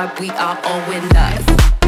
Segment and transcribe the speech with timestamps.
[0.00, 1.79] we are all in love.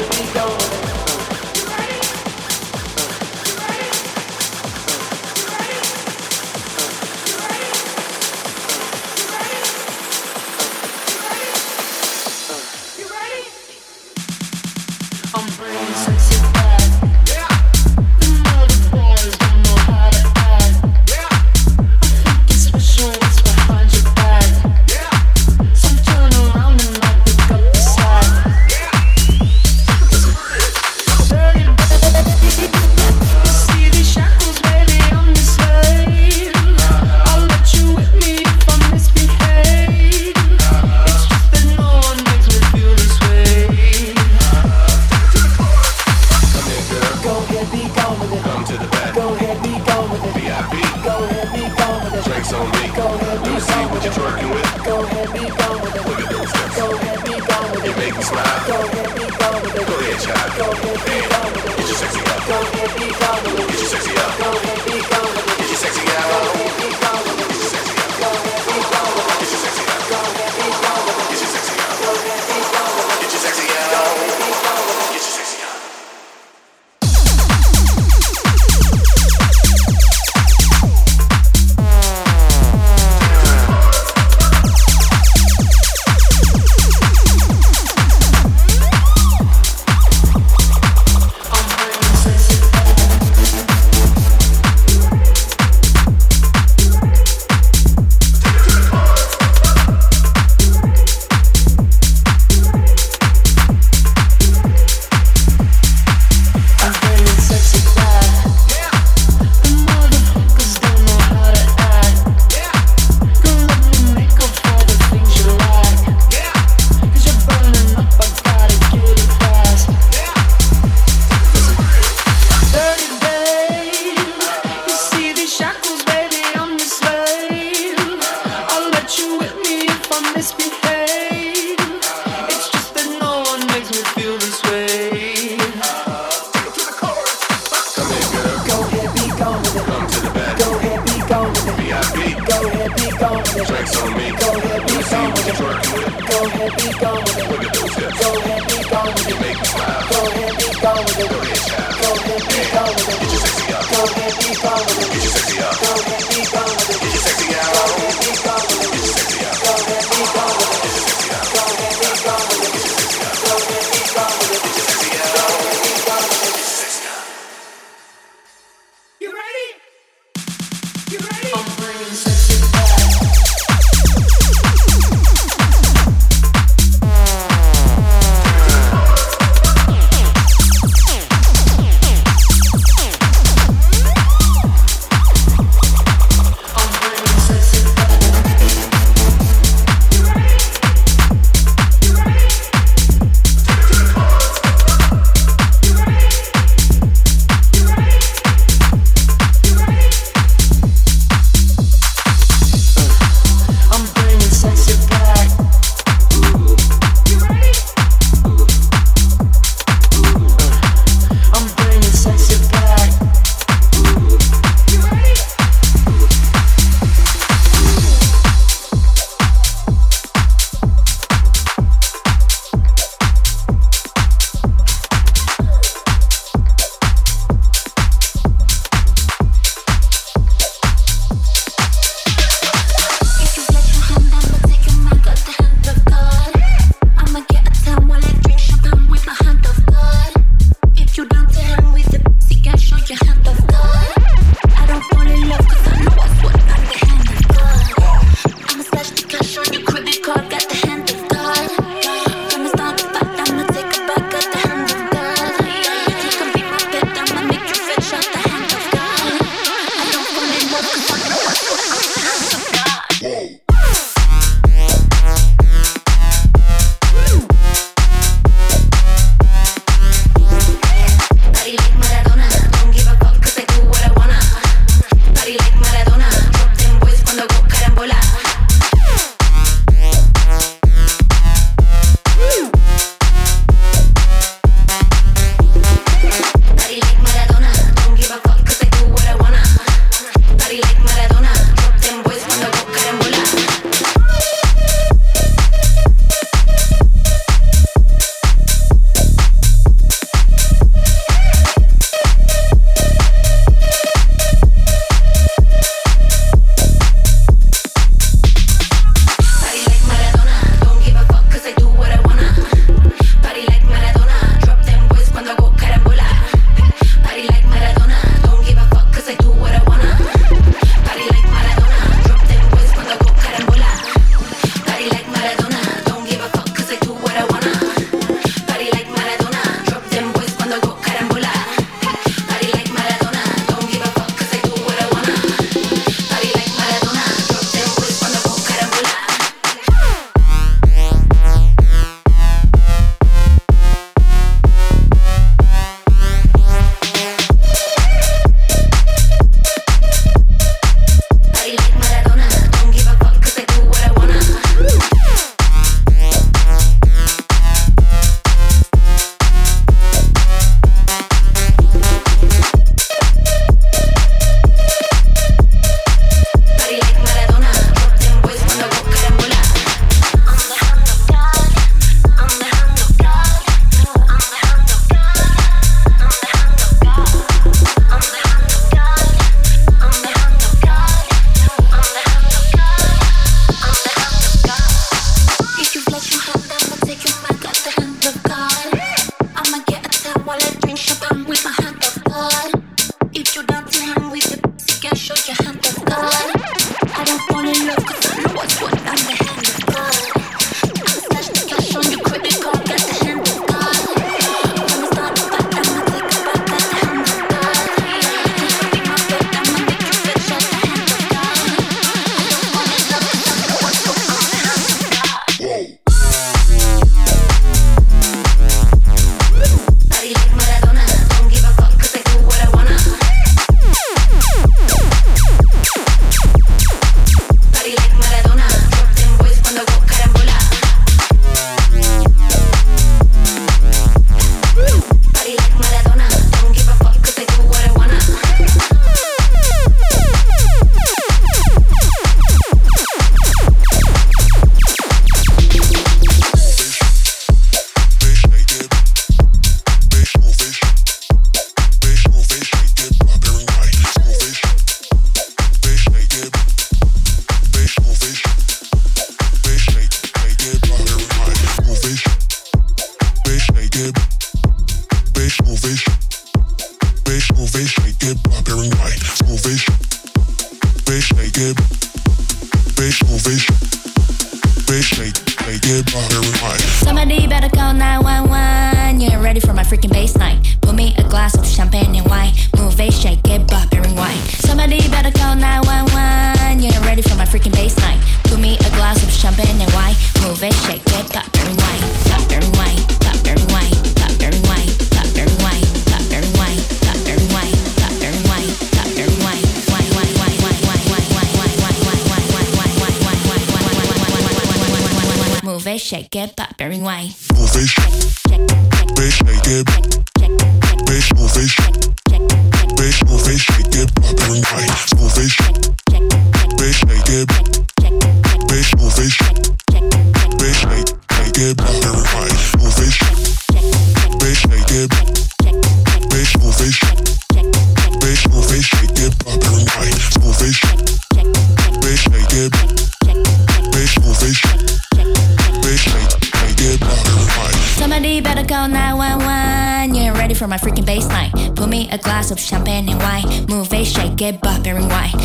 [0.00, 0.73] we go.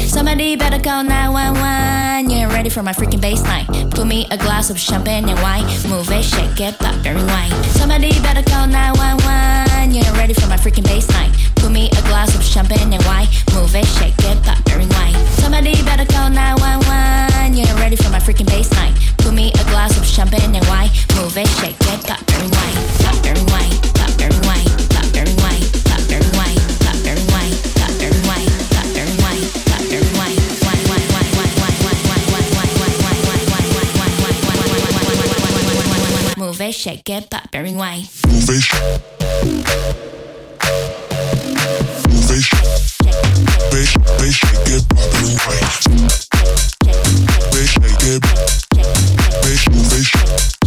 [0.07, 2.29] Somebody better call 911.
[2.29, 3.67] You ain't ready for my freaking baseline.
[3.93, 5.65] Put me a glass of champagne and wine.
[5.87, 7.53] Move it, shake it, pop and rewind.
[7.77, 9.93] Somebody better call 911.
[9.93, 11.31] You ain't ready for my freaking baseline.
[11.55, 13.27] Put me a glass of champagne and wine.
[13.53, 15.15] Move it, shake it, pop and rewind.
[15.39, 17.55] Somebody better call 911.
[17.55, 18.95] You ain't ready for my freaking baseline.
[19.17, 20.89] Put me a glass of champagne and wine.
[21.15, 22.77] Move it, shake it, pop and rewind.
[23.03, 23.75] Pop and rewind.
[23.95, 24.08] Pop
[36.69, 38.05] it, shake it, but bearing way.
[38.27, 38.63] Move it.
[42.31, 42.45] It.
[43.71, 45.69] Bitch, bitch, shake it, bopping right.
[47.51, 48.21] Bitch, shake it.
[49.41, 50.58] Bitch.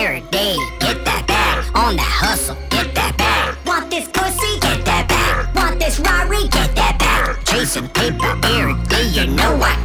[0.00, 0.56] every day.
[0.80, 2.56] Get that bag on that hustle.
[2.70, 3.56] Get that bag.
[3.66, 4.58] Want this pussy?
[4.60, 5.54] Get that bag.
[5.54, 6.42] Want this Rari?
[6.48, 7.44] Get that bag.
[7.44, 9.06] Chasing paper every day.
[9.08, 9.79] You know I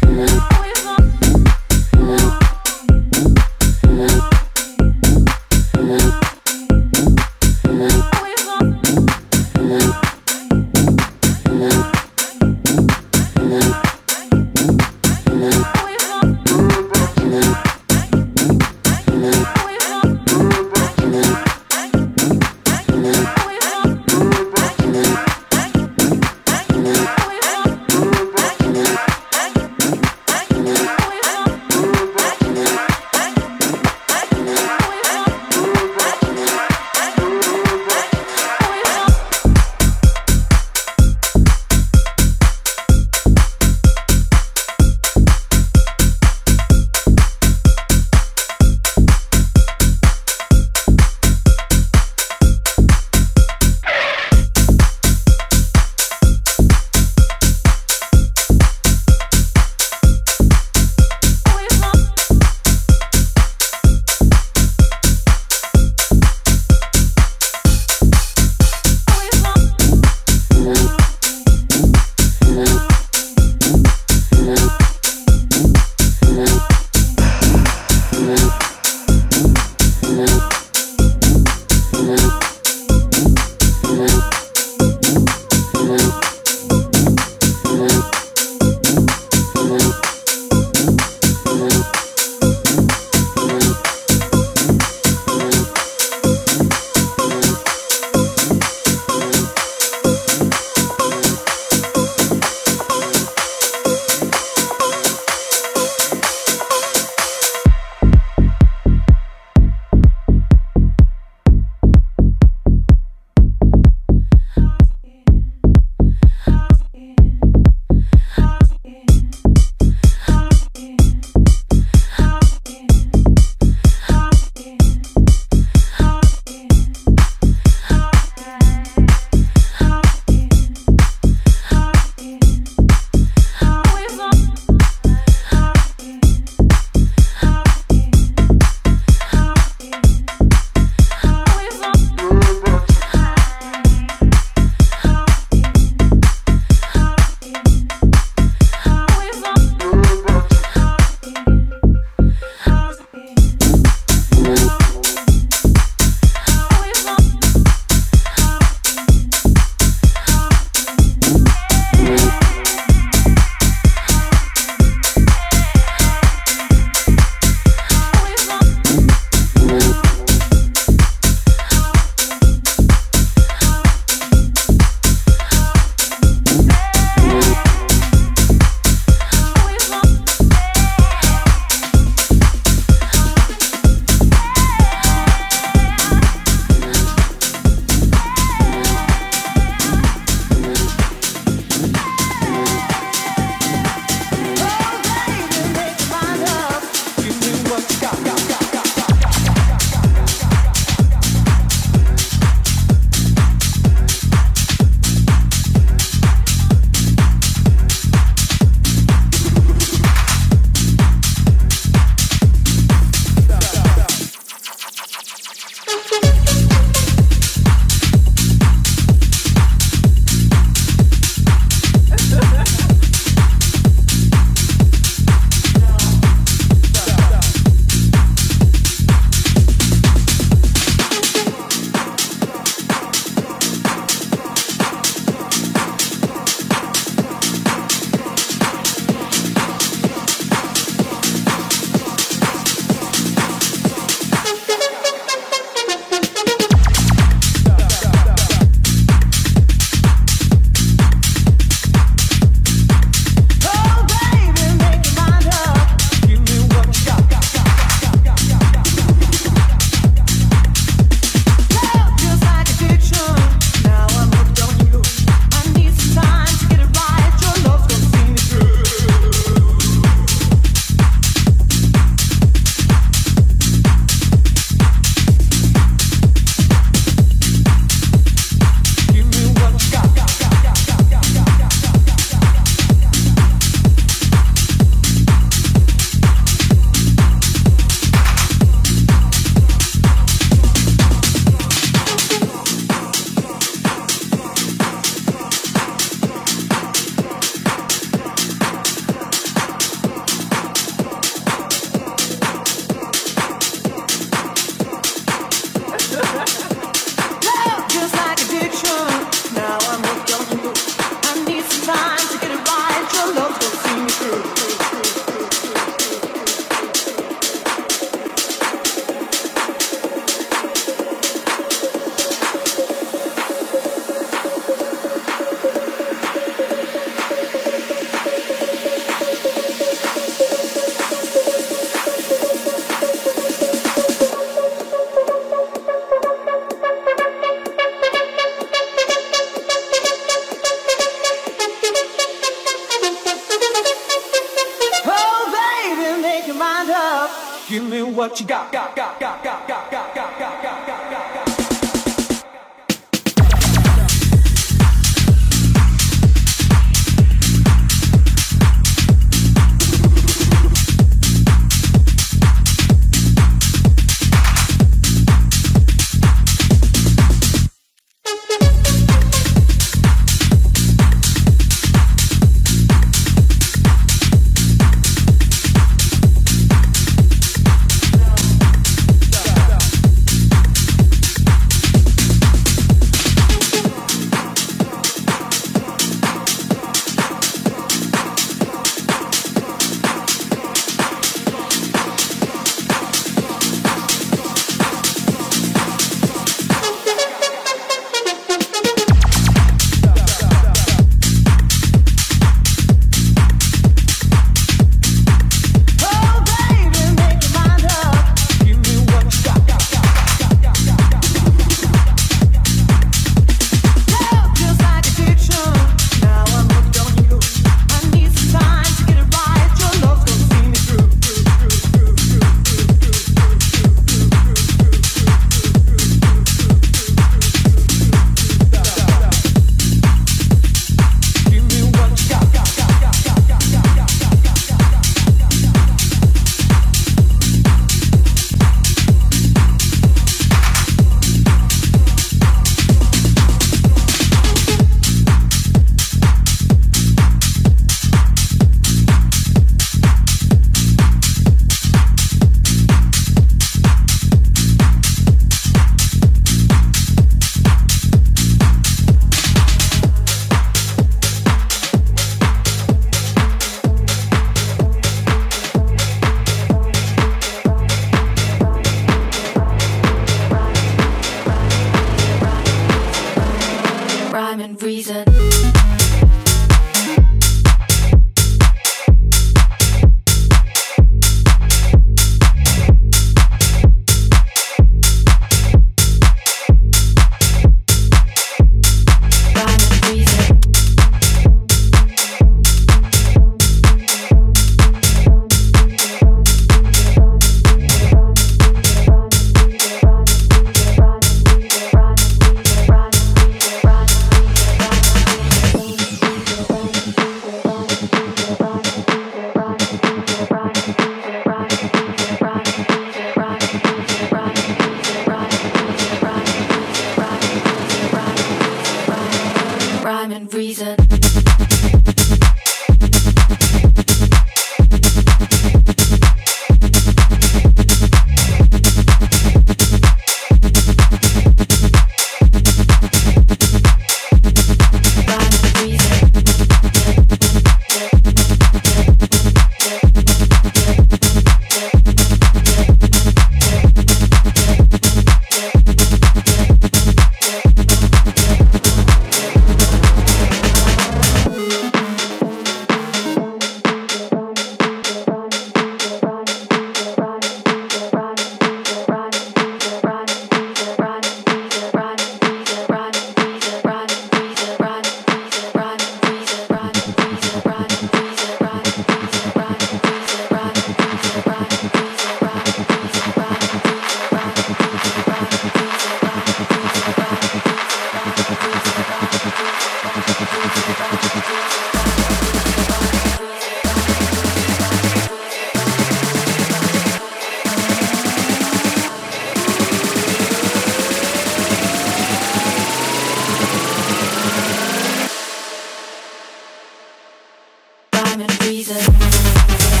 [598.31, 600.00] time and reason.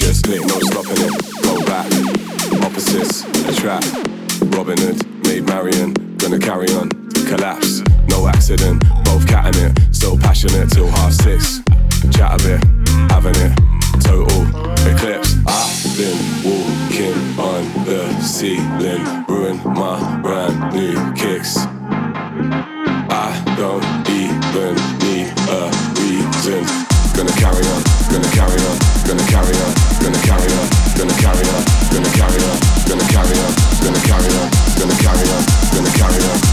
[0.00, 1.12] Just split, no stopping it.
[1.42, 1.86] Go back,
[2.64, 3.86] opposites attract.
[4.56, 6.88] Robin Hood, Maid Marian, gonna carry on.
[7.28, 9.78] Collapse, no accident, both catting it.
[9.94, 11.60] So passionate till half six.
[12.12, 12.64] Chat a bit,
[13.12, 13.52] having it.
[14.00, 14.42] Total
[14.88, 15.36] eclipse.
[15.46, 21.58] I've been walking on the ceiling, ruin my brand new kicks.
[23.12, 23.28] I
[23.58, 24.74] don't even
[25.04, 25.68] need a
[26.00, 26.64] reason.
[27.14, 29.90] Gonna carry on gonna carry on, gonna carry on.
[31.00, 31.42] gonna carry
[32.42, 36.49] on, gonna carry on, gonna carry on, gonna carry on, gonna carry on.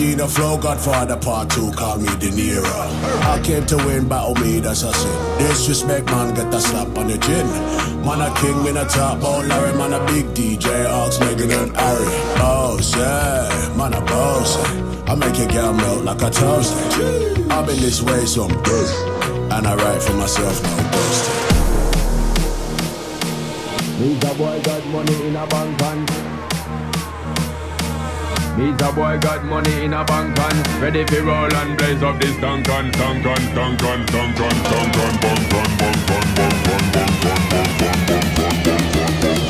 [0.00, 0.56] With the flow.
[0.58, 2.64] Godfather part two, call me De Niro.
[3.24, 5.38] I came to win, battle oh, me, that's a sin.
[5.38, 7.46] Disrespect, man, get a slap on the chin.
[8.04, 11.76] Man, a king, in a top, oh Larry, man, a big DJ, Ox, Megan and
[11.76, 12.06] Harry.
[12.40, 14.56] Oh, yeah, man, a boss.
[15.08, 16.74] I make your girl melt like a toast.
[17.50, 18.86] I've been this way some day,
[19.52, 21.48] and I write for myself, no boasting.
[24.00, 26.37] Me's a boy got money in a bank and
[28.58, 32.36] A boy got money in a bank and Ready for roll and blaze up this
[32.38, 36.02] tank and tank and tank and tank and tank and bang bang bang bang bang
[36.08, 38.50] bang bang bang bang bang
[39.22, 39.42] bang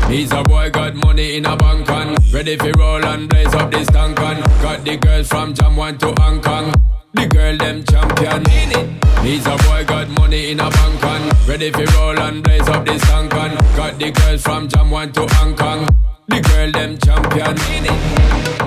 [0.00, 3.54] bang He's a boy got money in a bank and ready for roll and blaze
[3.54, 6.74] up this tank and got the girls from Jam 1 to Hong Kong.
[7.12, 8.42] The girl them champion.
[8.50, 9.04] in it.
[9.24, 12.86] He's a boy got money in a bank and ready for roll and blaze up
[12.86, 15.88] this tank and got the girls from Jam 1 to Hong Kong.
[16.28, 17.56] The girl them champion.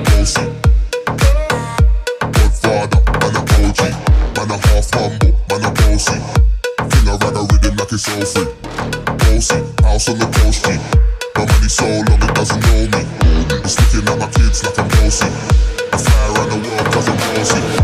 [0.04, 0.46] Bossy.
[2.20, 3.44] Godfather, man a.
[4.36, 5.74] Man a half man a.
[6.89, 8.34] Finger a free.
[9.84, 10.66] House on the coast.
[11.36, 13.02] My money so long it doesn't know me.
[14.20, 15.28] My kids like I'm bossy.
[15.91, 17.82] I fly around the world cause I'm bossy.